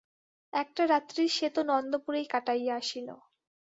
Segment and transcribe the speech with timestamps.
[0.53, 3.07] একটা রাত্রি সে তো নন্দপুরেই কাটাইয়া আসিল।